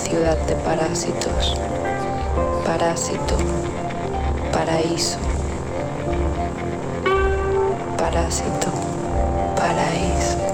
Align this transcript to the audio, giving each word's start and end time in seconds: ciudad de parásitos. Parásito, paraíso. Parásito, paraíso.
ciudad 0.00 0.36
de 0.46 0.54
parásitos. 0.56 1.56
Parásito, 2.64 3.36
paraíso. 4.52 5.18
Parásito, 7.96 8.70
paraíso. 9.56 10.47